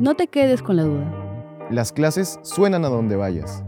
No 0.00 0.14
te 0.14 0.28
quedes 0.28 0.62
con 0.62 0.76
la 0.76 0.84
duda. 0.84 1.68
Las 1.70 1.92
clases 1.92 2.38
suenan 2.40 2.86
a 2.86 2.88
donde 2.88 3.16
vayas. 3.16 3.62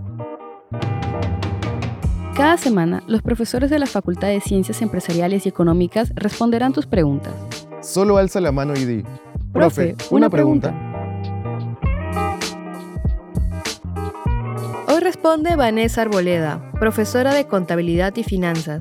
Cada 2.35 2.57
semana, 2.57 3.03
los 3.07 3.21
profesores 3.21 3.69
de 3.69 3.79
la 3.79 3.85
Facultad 3.85 4.29
de 4.29 4.41
Ciencias 4.41 4.81
Empresariales 4.81 5.45
y 5.45 5.51
Económicas 5.51 6.11
responderán 6.15 6.73
tus 6.73 6.87
preguntas. 6.87 7.35
Solo 7.83 8.17
alza 8.17 8.41
la 8.41 8.51
mano 8.51 8.73
y 8.75 8.87
di, 8.87 9.05
Profe, 9.53 9.95
una 10.11 10.31
pregunta. 10.31 10.75
Hoy 14.89 15.01
responde 15.01 15.55
Vanessa 15.55 16.01
Arboleda, 16.01 16.73
profesora 16.81 17.35
de 17.35 17.47
Contabilidad 17.47 18.17
y 18.17 18.25
Finanzas. 18.25 18.81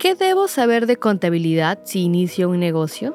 ¿Qué 0.00 0.14
debo 0.14 0.48
saber 0.48 0.86
de 0.86 0.96
contabilidad 0.96 1.80
si 1.84 2.00
inicio 2.00 2.48
un 2.48 2.58
negocio? 2.58 3.14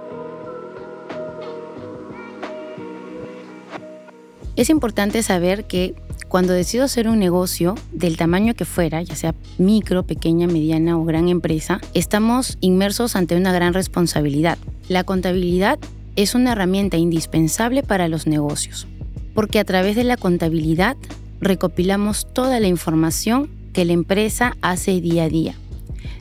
Es 4.56 4.70
importante 4.70 5.24
saber 5.24 5.66
que 5.66 5.96
cuando 6.28 6.54
decido 6.54 6.84
hacer 6.84 7.08
un 7.08 7.18
negocio 7.18 7.74
del 7.92 8.18
tamaño 8.18 8.54
que 8.54 8.66
fuera, 8.66 9.02
ya 9.02 9.16
sea 9.16 9.34
micro, 9.58 10.04
pequeña, 10.04 10.46
mediana 10.46 10.96
o 10.96 11.06
gran 11.06 11.28
empresa, 11.28 11.82
estamos 11.96 12.60
inmersos 12.62 13.16
ante 13.16 13.36
una 13.36 13.52
gran 13.52 13.74
responsabilidad. 13.74 14.60
La 14.88 15.04
contabilidad 15.04 15.80
es 16.16 16.36
una 16.36 16.52
herramienta 16.52 16.98
indispensable 16.98 17.82
para 17.82 18.08
los 18.08 18.28
negocios, 18.28 18.86
porque 19.34 19.58
a 19.58 19.66
través 19.66 19.96
de 19.96 20.04
la 20.04 20.18
contabilidad 20.18 20.98
recopilamos 21.42 22.32
toda 22.32 22.60
la 22.60 22.68
información 22.68 23.50
que 23.74 23.86
la 23.86 23.94
empresa 23.94 24.56
hace 24.62 25.02
día 25.02 25.24
a 25.24 25.30
día. 25.30 25.56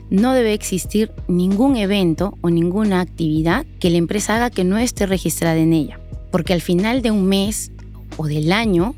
No 0.09 0.33
debe 0.33 0.53
existir 0.53 1.11
ningún 1.27 1.77
evento 1.77 2.37
o 2.41 2.49
ninguna 2.49 3.01
actividad 3.01 3.65
que 3.79 3.89
la 3.89 3.97
empresa 3.97 4.35
haga 4.35 4.49
que 4.49 4.63
no 4.63 4.77
esté 4.77 5.05
registrada 5.05 5.57
en 5.57 5.73
ella, 5.73 5.99
porque 6.31 6.53
al 6.53 6.61
final 6.61 7.01
de 7.01 7.11
un 7.11 7.25
mes 7.25 7.71
o 8.17 8.27
del 8.27 8.51
año, 8.51 8.95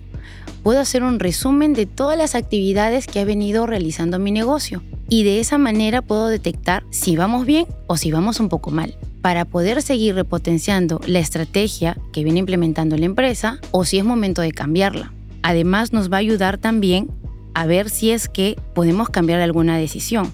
puedo 0.63 0.79
hacer 0.79 1.03
un 1.03 1.19
resumen 1.19 1.73
de 1.73 1.85
todas 1.85 2.17
las 2.17 2.35
actividades 2.35 3.07
que 3.07 3.19
ha 3.21 3.25
venido 3.25 3.65
realizando 3.65 4.19
mi 4.19 4.31
negocio. 4.31 4.83
Y 5.09 5.23
de 5.23 5.39
esa 5.39 5.57
manera 5.57 6.01
puedo 6.01 6.27
detectar 6.27 6.83
si 6.89 7.15
vamos 7.15 7.45
bien 7.45 7.65
o 7.87 7.95
si 7.95 8.11
vamos 8.11 8.41
un 8.41 8.49
poco 8.49 8.71
mal, 8.71 8.97
para 9.21 9.45
poder 9.45 9.81
seguir 9.81 10.15
repotenciando 10.15 10.99
la 11.07 11.19
estrategia 11.19 11.97
que 12.11 12.25
viene 12.25 12.39
implementando 12.39 12.97
la 12.97 13.05
empresa 13.05 13.59
o 13.71 13.85
si 13.85 13.97
es 13.97 14.03
momento 14.03 14.41
de 14.41 14.51
cambiarla. 14.51 15.13
Además 15.41 15.93
nos 15.93 16.11
va 16.11 16.17
a 16.17 16.19
ayudar 16.19 16.57
también 16.57 17.09
a 17.53 17.65
ver 17.65 17.89
si 17.89 18.11
es 18.11 18.27
que 18.27 18.59
podemos 18.75 19.09
cambiar 19.09 19.39
alguna 19.39 19.77
decisión. 19.77 20.31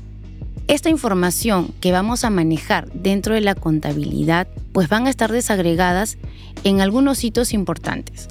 Esta 0.67 0.89
información 0.89 1.73
que 1.81 1.91
vamos 1.91 2.23
a 2.23 2.29
manejar 2.29 2.91
dentro 2.93 3.35
de 3.35 3.41
la 3.41 3.55
contabilidad 3.55 4.47
pues 4.71 4.89
van 4.89 5.07
a 5.07 5.09
estar 5.09 5.31
desagregadas 5.31 6.17
en 6.63 6.81
algunos 6.81 7.23
hitos 7.23 7.53
importantes 7.53 8.27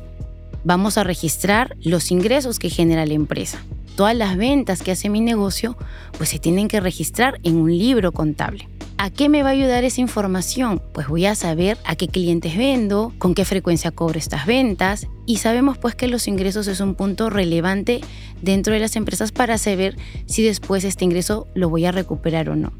vamos 0.64 0.98
a 0.98 1.04
registrar 1.04 1.76
los 1.82 2.10
ingresos 2.10 2.58
que 2.58 2.70
genera 2.70 3.06
la 3.06 3.14
empresa. 3.14 3.58
Todas 3.96 4.16
las 4.16 4.36
ventas 4.36 4.82
que 4.82 4.92
hace 4.92 5.08
mi 5.08 5.20
negocio, 5.20 5.76
pues 6.16 6.30
se 6.30 6.38
tienen 6.38 6.68
que 6.68 6.80
registrar 6.80 7.38
en 7.42 7.56
un 7.56 7.70
libro 7.70 8.12
contable. 8.12 8.68
¿A 9.02 9.10
qué 9.10 9.28
me 9.28 9.42
va 9.42 9.48
a 9.48 9.52
ayudar 9.52 9.82
esa 9.82 10.00
información? 10.00 10.80
Pues 10.94 11.08
voy 11.08 11.26
a 11.26 11.34
saber 11.34 11.76
a 11.84 11.96
qué 11.96 12.06
clientes 12.06 12.56
vendo, 12.56 13.12
con 13.18 13.34
qué 13.34 13.44
frecuencia 13.44 13.90
cobro 13.90 14.16
estas 14.16 14.46
ventas 14.46 15.08
y 15.26 15.38
sabemos 15.38 15.76
pues 15.76 15.96
que 15.96 16.06
los 16.06 16.28
ingresos 16.28 16.68
es 16.68 16.78
un 16.78 16.94
punto 16.94 17.28
relevante 17.28 18.00
dentro 18.42 18.74
de 18.74 18.78
las 18.78 18.94
empresas 18.94 19.32
para 19.32 19.58
saber 19.58 19.96
si 20.26 20.44
después 20.44 20.84
este 20.84 21.04
ingreso 21.04 21.48
lo 21.52 21.68
voy 21.68 21.84
a 21.84 21.90
recuperar 21.90 22.48
o 22.48 22.54
no. 22.54 22.72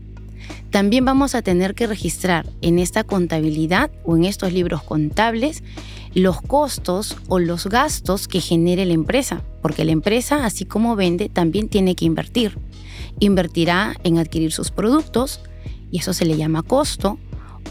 También 0.71 1.05
vamos 1.05 1.35
a 1.35 1.43
tener 1.43 1.75
que 1.75 1.89
registrar 1.89 2.47
en 2.61 2.79
esta 2.79 3.03
contabilidad 3.03 3.91
o 4.05 4.17
en 4.17 4.25
estos 4.25 4.53
libros 4.53 4.85
contables 4.85 5.65
los 6.15 6.41
costos 6.41 7.17
o 7.27 7.41
los 7.41 7.67
gastos 7.67 8.29
que 8.29 8.41
genere 8.41 8.85
la 8.85 8.95
empresa, 8.95 9.43
porque 9.61 9.85
la 9.85 9.91
empresa, 9.91 10.45
así 10.45 10.67
como 10.67 10.95
vende, 10.95 11.31
también 11.31 11.69
tiene 11.69 11.97
que 11.97 12.05
invertir. 12.05 12.59
Invertirá 13.19 13.97
en 14.05 14.19
adquirir 14.19 14.53
sus 14.53 14.71
productos, 14.71 15.41
y 15.93 15.99
eso 15.99 16.13
se 16.13 16.25
le 16.25 16.37
llama 16.37 16.65
costo, 16.65 17.19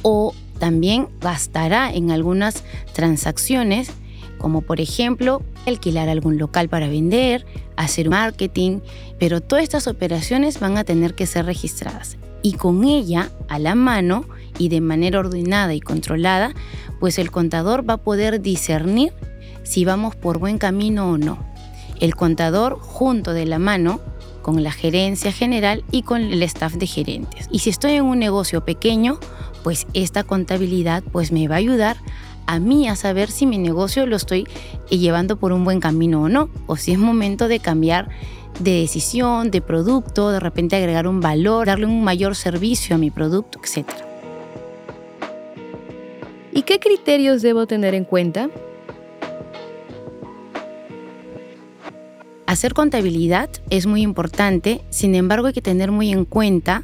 o 0.03 0.33
también 0.59 1.09
gastará 1.19 1.91
en 1.91 2.11
algunas 2.11 2.63
transacciones, 2.93 3.91
como 4.37 4.61
por 4.61 4.79
ejemplo 4.79 5.41
alquilar 5.65 6.07
algún 6.07 6.37
local 6.37 6.69
para 6.69 6.87
vender, 6.87 7.45
hacer 7.75 8.09
marketing, 8.09 8.79
pero 9.19 9.41
todas 9.41 9.63
estas 9.63 9.87
operaciones 9.87 10.59
van 10.59 10.77
a 10.77 10.83
tener 10.83 11.15
que 11.15 11.25
ser 11.25 11.45
registradas. 11.45 12.17
Y 12.43 12.53
con 12.53 12.83
ella, 12.85 13.31
a 13.49 13.59
la 13.59 13.75
mano 13.75 14.25
y 14.57 14.69
de 14.69 14.81
manera 14.81 15.19
ordenada 15.19 15.73
y 15.73 15.81
controlada, 15.81 16.53
pues 16.99 17.19
el 17.19 17.31
contador 17.31 17.87
va 17.87 17.95
a 17.95 18.03
poder 18.03 18.41
discernir 18.41 19.13
si 19.63 19.85
vamos 19.85 20.15
por 20.15 20.37
buen 20.37 20.57
camino 20.57 21.09
o 21.09 21.17
no. 21.17 21.43
El 21.99 22.15
contador 22.15 22.79
junto 22.79 23.33
de 23.33 23.45
la 23.45 23.59
mano 23.59 23.99
con 24.41 24.61
la 24.63 24.71
gerencia 24.71 25.31
general 25.31 25.83
y 25.91 26.03
con 26.03 26.21
el 26.21 26.43
staff 26.43 26.73
de 26.73 26.87
gerentes. 26.87 27.47
Y 27.51 27.59
si 27.59 27.69
estoy 27.69 27.93
en 27.93 28.05
un 28.05 28.19
negocio 28.19 28.65
pequeño, 28.65 29.19
pues 29.63 29.87
esta 29.93 30.23
contabilidad 30.23 31.03
pues 31.11 31.31
me 31.31 31.47
va 31.47 31.55
a 31.55 31.59
ayudar 31.59 31.97
a 32.47 32.59
mí 32.59 32.87
a 32.87 32.95
saber 32.95 33.31
si 33.31 33.45
mi 33.45 33.57
negocio 33.57 34.05
lo 34.05 34.15
estoy 34.15 34.47
llevando 34.89 35.37
por 35.37 35.53
un 35.53 35.63
buen 35.63 35.79
camino 35.79 36.23
o 36.23 36.29
no, 36.29 36.49
o 36.67 36.75
si 36.75 36.91
es 36.91 36.99
momento 36.99 37.47
de 37.47 37.59
cambiar 37.59 38.09
de 38.59 38.81
decisión, 38.81 39.51
de 39.51 39.61
producto, 39.61 40.31
de 40.31 40.39
repente 40.39 40.75
agregar 40.75 41.07
un 41.07 41.21
valor, 41.21 41.67
darle 41.67 41.85
un 41.85 42.03
mayor 42.03 42.35
servicio 42.35 42.95
a 42.95 42.99
mi 42.99 43.09
producto, 43.09 43.59
etcétera. 43.63 44.05
¿Y 46.51 46.63
qué 46.63 46.79
criterios 46.79 47.41
debo 47.41 47.65
tener 47.65 47.93
en 47.93 48.03
cuenta? 48.03 48.49
Hacer 52.51 52.73
contabilidad 52.73 53.49
es 53.69 53.87
muy 53.87 54.01
importante, 54.01 54.81
sin 54.89 55.15
embargo 55.15 55.47
hay 55.47 55.53
que 55.53 55.61
tener 55.61 55.89
muy 55.89 56.11
en 56.11 56.25
cuenta 56.25 56.83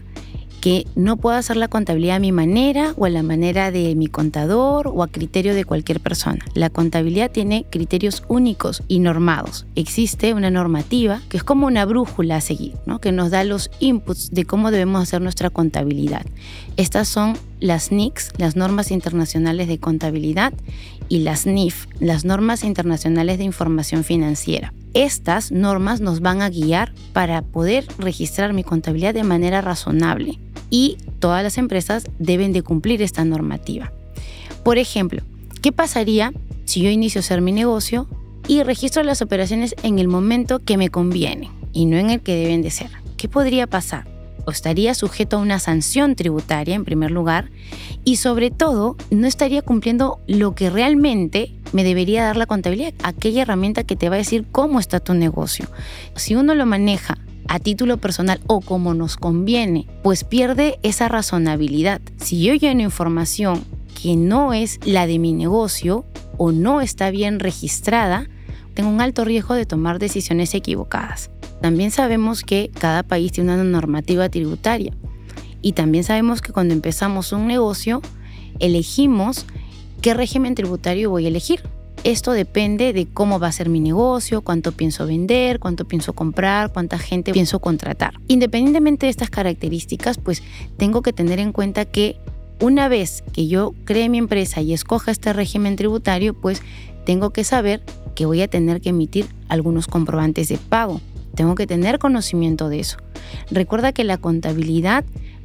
que 0.61 0.87
no 0.95 1.17
puedo 1.17 1.35
hacer 1.35 1.57
la 1.57 1.67
contabilidad 1.67 2.15
a 2.15 2.19
mi 2.19 2.31
manera 2.31 2.93
o 2.95 3.03
a 3.03 3.09
la 3.09 3.21
manera 3.21 3.69
de 3.69 3.93
mi 3.95 4.07
contador 4.07 4.87
o 4.87 5.03
a 5.03 5.09
criterio 5.09 5.53
de 5.53 5.65
cualquier 5.65 5.99
persona. 5.99 6.45
La 6.53 6.69
contabilidad 6.69 7.31
tiene 7.31 7.65
criterios 7.69 8.23
únicos 8.29 8.81
y 8.87 8.99
normados. 8.99 9.65
Existe 9.75 10.33
una 10.33 10.49
normativa 10.49 11.21
que 11.27 11.35
es 11.35 11.43
como 11.43 11.67
una 11.67 11.83
brújula 11.83 12.37
a 12.37 12.41
seguir, 12.41 12.75
¿no? 12.85 12.99
que 12.99 13.11
nos 13.11 13.29
da 13.29 13.43
los 13.43 13.69
inputs 13.81 14.31
de 14.31 14.45
cómo 14.45 14.71
debemos 14.71 15.03
hacer 15.03 15.21
nuestra 15.21 15.49
contabilidad. 15.49 16.25
Estas 16.77 17.09
son 17.09 17.37
las 17.59 17.91
NICS, 17.91 18.31
las 18.37 18.55
normas 18.55 18.89
internacionales 18.91 19.67
de 19.67 19.79
contabilidad, 19.79 20.53
y 21.09 21.19
las 21.19 21.45
NIF, 21.45 21.87
las 21.99 22.25
normas 22.25 22.63
internacionales 22.63 23.37
de 23.37 23.43
información 23.45 24.03
financiera. 24.03 24.73
Estas 24.97 25.51
normas 25.51 26.01
nos 26.01 26.21
van 26.21 26.41
a 26.41 26.49
guiar 26.49 26.91
para 27.13 27.43
poder 27.43 27.85
registrar 27.99 28.53
mi 28.53 28.63
contabilidad 28.63 29.13
de 29.13 29.23
manera 29.23 29.61
razonable 29.61 30.39
y 30.71 30.97
todas 31.19 31.43
las 31.43 31.59
empresas 31.59 32.05
deben 32.17 32.51
de 32.51 32.63
cumplir 32.63 33.03
esta 33.03 33.23
normativa. 33.23 33.93
Por 34.63 34.79
ejemplo, 34.79 35.21
¿qué 35.61 35.71
pasaría 35.71 36.33
si 36.65 36.81
yo 36.81 36.89
inicio 36.89 37.19
a 37.19 37.21
hacer 37.21 37.41
mi 37.41 37.51
negocio 37.51 38.07
y 38.47 38.63
registro 38.63 39.03
las 39.03 39.21
operaciones 39.21 39.75
en 39.83 39.99
el 39.99 40.07
momento 40.07 40.57
que 40.57 40.77
me 40.77 40.89
conviene 40.89 41.51
y 41.73 41.85
no 41.85 41.97
en 41.97 42.09
el 42.09 42.21
que 42.21 42.33
deben 42.33 42.63
de 42.63 42.71
ser? 42.71 42.89
¿Qué 43.17 43.29
podría 43.29 43.67
pasar? 43.67 44.07
Estaría 44.47 44.95
sujeto 44.95 45.37
a 45.37 45.41
una 45.41 45.59
sanción 45.59 46.15
tributaria 46.15 46.73
en 46.73 46.85
primer 46.85 47.11
lugar 47.11 47.51
y 48.03 48.15
sobre 48.15 48.49
todo 48.49 48.95
no 49.11 49.27
estaría 49.27 49.61
cumpliendo 49.61 50.21
lo 50.25 50.55
que 50.55 50.71
realmente 50.71 51.53
me 51.73 51.83
debería 51.83 52.23
dar 52.23 52.37
la 52.37 52.45
contabilidad, 52.45 52.93
aquella 53.03 53.41
herramienta 53.41 53.83
que 53.83 53.95
te 53.95 54.09
va 54.09 54.15
a 54.15 54.19
decir 54.19 54.45
cómo 54.51 54.79
está 54.79 54.99
tu 54.99 55.13
negocio. 55.13 55.67
Si 56.15 56.35
uno 56.35 56.55
lo 56.55 56.65
maneja 56.65 57.17
a 57.47 57.59
título 57.59 57.97
personal 57.97 58.39
o 58.47 58.61
como 58.61 58.93
nos 58.93 59.15
conviene, 59.15 59.87
pues 60.03 60.23
pierde 60.23 60.79
esa 60.83 61.07
razonabilidad. 61.07 62.01
Si 62.17 62.43
yo 62.43 62.53
lleno 62.53 62.81
información 62.81 63.63
que 64.01 64.15
no 64.15 64.53
es 64.53 64.79
la 64.85 65.07
de 65.07 65.19
mi 65.19 65.33
negocio 65.33 66.05
o 66.37 66.51
no 66.51 66.81
está 66.81 67.09
bien 67.09 67.39
registrada, 67.39 68.29
tengo 68.73 68.89
un 68.89 69.01
alto 69.01 69.25
riesgo 69.25 69.55
de 69.55 69.65
tomar 69.65 69.97
decisiones 69.97 70.53
equivocadas. 70.53 71.31
También 71.61 71.89
sabemos 71.89 72.43
que 72.43 72.69
cada 72.79 73.01
país 73.03 73.31
tiene 73.31 73.53
una 73.53 73.63
normativa 73.63 74.29
tributaria 74.29 74.93
y 75.61 75.71
también 75.71 76.03
sabemos 76.03 76.41
que 76.41 76.53
cuando 76.53 76.73
empezamos 76.73 77.31
un 77.31 77.47
negocio 77.47 78.01
elegimos 78.59 79.45
qué 80.07 80.13
régimen 80.13 80.55
tributario 80.55 81.09
voy 81.09 81.25
a 81.25 81.27
elegir. 81.27 81.59
Esto 82.05 82.31
depende 82.31 82.93
de 82.93 83.07
cómo 83.07 83.39
va 83.39 83.47
a 83.47 83.51
ser 83.51 83.67
mi 83.67 83.81
negocio, 83.81 84.39
cuánto 84.39 84.71
pienso 84.71 85.05
vender, 85.05 85.59
cuánto 85.59 85.85
pienso 85.85 86.13
comprar, 86.13 86.71
cuánta 86.71 86.97
gente 86.97 87.33
pienso 87.33 87.59
contratar. 87.59 88.13
Independientemente 88.29 89.07
de 89.07 89.09
estas 89.09 89.29
características, 89.29 90.17
pues 90.17 90.43
tengo 90.77 91.01
que 91.01 91.11
tener 91.11 91.39
en 91.39 91.51
cuenta 91.51 91.83
que 91.83 92.15
una 92.61 92.87
vez 92.87 93.21
que 93.33 93.49
yo 93.49 93.73
cree 93.83 94.07
mi 94.07 94.17
empresa 94.17 94.61
y 94.61 94.71
escoja 94.71 95.11
este 95.11 95.33
régimen 95.33 95.75
tributario, 95.75 96.33
pues 96.33 96.61
tengo 97.05 97.31
que 97.31 97.43
saber 97.43 97.83
que 98.15 98.25
voy 98.25 98.41
a 98.41 98.47
tener 98.47 98.79
que 98.79 98.91
emitir 98.91 99.25
algunos 99.49 99.87
comprobantes 99.87 100.47
de 100.47 100.57
pago. 100.57 101.01
Tengo 101.35 101.55
que 101.55 101.67
tener 101.67 101.99
conocimiento 101.99 102.69
de 102.69 102.79
eso. 102.79 102.95
Recuerda 103.51 103.91
que 103.91 104.05
la 104.05 104.17
contabilidad 104.17 105.03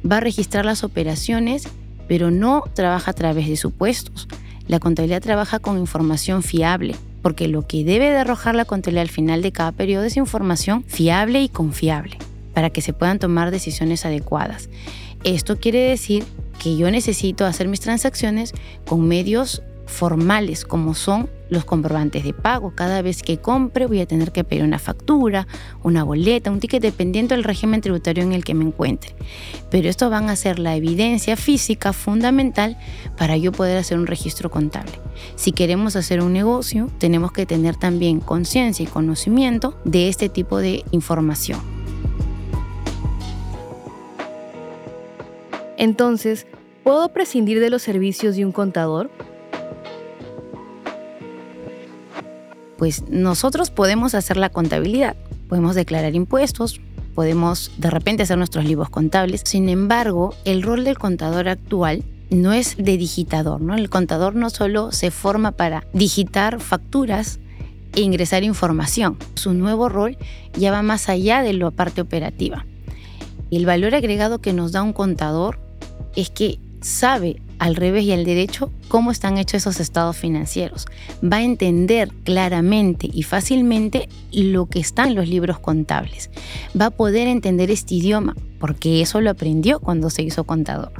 va 0.09 0.17
a 0.17 0.21
registrar 0.21 0.63
las 0.63 0.85
operaciones, 0.85 1.67
pero 2.07 2.31
no 2.31 2.63
trabaja 2.73 3.11
a 3.11 3.13
través 3.13 3.49
de 3.49 3.57
supuestos. 3.57 4.29
La 4.67 4.79
contabilidad 4.79 5.21
trabaja 5.21 5.59
con 5.59 5.77
información 5.77 6.43
fiable, 6.43 6.95
porque 7.21 7.47
lo 7.47 7.67
que 7.67 7.83
debe 7.83 8.09
de 8.09 8.17
arrojar 8.17 8.55
la 8.55 8.65
contabilidad 8.65 9.03
al 9.03 9.09
final 9.09 9.41
de 9.41 9.51
cada 9.51 9.71
periodo 9.71 10.05
es 10.05 10.17
información 10.17 10.83
fiable 10.87 11.41
y 11.41 11.49
confiable, 11.49 12.17
para 12.53 12.69
que 12.69 12.81
se 12.81 12.93
puedan 12.93 13.19
tomar 13.19 13.51
decisiones 13.51 14.05
adecuadas. 14.05 14.69
Esto 15.23 15.59
quiere 15.59 15.79
decir 15.79 16.23
que 16.61 16.77
yo 16.77 16.91
necesito 16.91 17.45
hacer 17.45 17.67
mis 17.67 17.79
transacciones 17.79 18.53
con 18.85 19.07
medios 19.07 19.61
formales 19.93 20.65
como 20.65 20.95
son 20.95 21.29
los 21.49 21.63
comprobantes 21.65 22.23
de 22.23 22.33
pago. 22.33 22.73
Cada 22.75 23.01
vez 23.01 23.21
que 23.21 23.37
compre 23.37 23.85
voy 23.85 24.01
a 24.01 24.05
tener 24.05 24.31
que 24.31 24.43
pedir 24.43 24.63
una 24.63 24.79
factura, 24.79 25.47
una 25.83 26.03
boleta, 26.03 26.51
un 26.51 26.59
ticket 26.59 26.81
dependiendo 26.81 27.35
del 27.35 27.43
régimen 27.43 27.79
tributario 27.79 28.23
en 28.23 28.33
el 28.33 28.43
que 28.43 28.55
me 28.55 28.65
encuentre. 28.65 29.15
Pero 29.69 29.87
esto 29.87 30.09
van 30.09 30.29
a 30.29 30.35
ser 30.35 30.59
la 30.59 30.75
evidencia 30.75 31.37
física 31.37 31.93
fundamental 31.93 32.77
para 33.17 33.37
yo 33.37 33.51
poder 33.51 33.77
hacer 33.77 33.97
un 33.97 34.07
registro 34.07 34.49
contable. 34.49 34.93
Si 35.35 35.51
queremos 35.51 35.95
hacer 35.95 36.21
un 36.21 36.33
negocio, 36.33 36.89
tenemos 36.97 37.31
que 37.31 37.45
tener 37.45 37.75
también 37.75 38.19
conciencia 38.19 38.83
y 38.83 38.87
conocimiento 38.87 39.77
de 39.85 40.09
este 40.09 40.27
tipo 40.27 40.57
de 40.57 40.83
información. 40.91 41.61
Entonces, 45.77 46.47
¿puedo 46.83 47.09
prescindir 47.09 47.59
de 47.59 47.69
los 47.69 47.81
servicios 47.81 48.35
de 48.35 48.45
un 48.45 48.51
contador? 48.51 49.11
Pues 52.83 53.05
nosotros 53.09 53.69
podemos 53.71 54.13
hacer 54.13 54.35
la 54.35 54.49
contabilidad, 54.49 55.15
podemos 55.47 55.73
declarar 55.73 56.15
impuestos, 56.15 56.81
podemos 57.15 57.71
de 57.77 57.89
repente 57.89 58.23
hacer 58.23 58.37
nuestros 58.37 58.65
libros 58.65 58.89
contables. 58.89 59.43
Sin 59.45 59.69
embargo, 59.69 60.35
el 60.43 60.61
rol 60.61 60.83
del 60.83 60.97
contador 60.97 61.47
actual 61.47 62.03
no 62.29 62.51
es 62.51 62.75
de 62.75 62.97
digitador. 62.97 63.61
El 63.77 63.89
contador 63.89 64.35
no 64.35 64.49
solo 64.49 64.91
se 64.91 65.11
forma 65.11 65.53
para 65.53 65.85
digitar 65.93 66.59
facturas 66.59 67.39
e 67.95 68.01
ingresar 68.01 68.43
información. 68.43 69.17
Su 69.35 69.53
nuevo 69.53 69.87
rol 69.87 70.17
ya 70.57 70.73
va 70.73 70.81
más 70.81 71.07
allá 71.07 71.41
de 71.41 71.53
la 71.53 71.71
parte 71.71 72.01
operativa. 72.01 72.65
El 73.49 73.65
valor 73.65 73.95
agregado 73.95 74.41
que 74.41 74.51
nos 74.51 74.73
da 74.73 74.83
un 74.83 74.91
contador 74.91 75.57
es 76.17 76.29
que 76.29 76.59
sabe 76.81 77.41
al 77.63 77.77
revés 77.77 78.03
y 78.03 78.11
al 78.11 78.25
derecho 78.25 78.73
cómo 78.89 79.09
están 79.09 79.37
hechos 79.37 79.61
esos 79.61 79.79
estados 79.79 80.17
financieros. 80.17 80.85
Va 81.23 81.37
a 81.37 81.43
entender 81.43 82.09
claramente 82.25 83.09
y 83.11 83.23
fácilmente 83.23 84.09
lo 84.33 84.65
que 84.65 84.79
está 84.79 85.05
en 85.05 85.15
los 85.15 85.29
libros 85.29 85.59
contables. 85.59 86.29
Va 86.79 86.87
a 86.87 86.91
poder 86.91 87.29
entender 87.29 87.71
este 87.71 87.95
idioma 87.95 88.35
porque 88.59 89.01
eso 89.01 89.21
lo 89.21 89.29
aprendió 89.29 89.79
cuando 89.79 90.09
se 90.09 90.23
hizo 90.23 90.43
contador. 90.43 90.91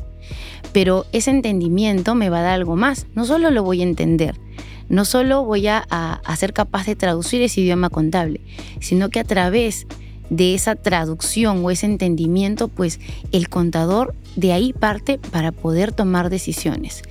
Pero 0.71 1.05
ese 1.11 1.31
entendimiento 1.31 2.15
me 2.15 2.29
va 2.29 2.39
a 2.39 2.43
dar 2.43 2.53
algo 2.53 2.77
más. 2.77 3.07
No 3.13 3.25
solo 3.25 3.51
lo 3.51 3.63
voy 3.63 3.81
a 3.81 3.83
entender, 3.83 4.39
no 4.87 5.03
solo 5.03 5.43
voy 5.43 5.67
a, 5.67 5.79
a 5.79 6.35
ser 6.37 6.53
capaz 6.53 6.85
de 6.85 6.95
traducir 6.95 7.41
ese 7.41 7.59
idioma 7.59 7.89
contable, 7.89 8.39
sino 8.79 9.09
que 9.09 9.19
a 9.19 9.25
través 9.25 9.85
de 9.85 10.02
esa 10.29 10.75
traducción 10.75 11.63
o 11.63 11.71
ese 11.71 11.85
entendimiento, 11.85 12.67
pues 12.67 12.99
el 13.31 13.49
contador 13.49 14.15
de 14.35 14.53
ahí 14.53 14.73
parte 14.73 15.19
para 15.19 15.51
poder 15.51 15.91
tomar 15.91 16.29
decisiones. 16.29 17.03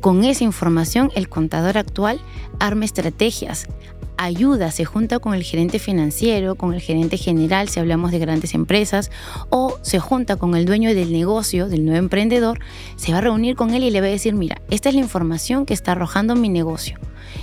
Con 0.00 0.24
esa 0.24 0.44
información, 0.44 1.10
el 1.14 1.28
contador 1.28 1.76
actual 1.76 2.20
arma 2.60 2.84
estrategias, 2.84 3.66
ayuda, 4.16 4.70
se 4.70 4.84
junta 4.84 5.18
con 5.18 5.34
el 5.34 5.42
gerente 5.42 5.78
financiero, 5.78 6.54
con 6.54 6.74
el 6.74 6.80
gerente 6.80 7.16
general, 7.16 7.68
si 7.68 7.80
hablamos 7.80 8.10
de 8.10 8.18
grandes 8.18 8.54
empresas, 8.54 9.10
o 9.50 9.78
se 9.82 9.98
junta 9.98 10.36
con 10.36 10.54
el 10.54 10.66
dueño 10.66 10.94
del 10.94 11.12
negocio, 11.12 11.68
del 11.68 11.84
nuevo 11.84 11.98
emprendedor, 11.98 12.60
se 12.96 13.12
va 13.12 13.18
a 13.18 13.22
reunir 13.22 13.56
con 13.56 13.74
él 13.74 13.82
y 13.84 13.90
le 13.90 14.00
va 14.00 14.06
a 14.06 14.10
decir, 14.10 14.34
mira, 14.34 14.60
esta 14.70 14.88
es 14.88 14.94
la 14.94 15.00
información 15.00 15.66
que 15.66 15.74
está 15.74 15.92
arrojando 15.92 16.36
mi 16.36 16.48
negocio 16.48 16.98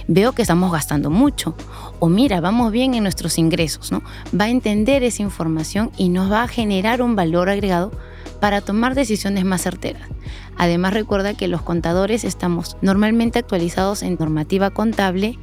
veo 0.07 0.33
que 0.33 0.41
estamos 0.41 0.71
gastando 0.71 1.09
mucho 1.09 1.55
o 1.99 2.09
mira, 2.09 2.41
vamos 2.41 2.71
bien 2.71 2.93
en 2.93 3.03
nuestros 3.03 3.37
ingresos, 3.37 3.91
¿no? 3.91 4.01
Va 4.39 4.45
a 4.45 4.49
entender 4.49 5.03
esa 5.03 5.23
información 5.23 5.91
y 5.97 6.09
nos 6.09 6.31
va 6.31 6.43
a 6.43 6.47
generar 6.47 7.01
un 7.01 7.15
valor 7.15 7.49
agregado 7.49 7.91
para 8.39 8.61
tomar 8.61 8.95
decisiones 8.95 9.45
más 9.45 9.61
certeras. 9.61 10.09
Además 10.57 10.93
recuerda 10.93 11.33
que 11.33 11.47
los 11.47 11.61
contadores 11.61 12.23
estamos 12.23 12.77
normalmente 12.81 13.39
actualizados 13.39 14.03
en 14.03 14.17
normativa 14.19 14.69
contable, 14.69 15.37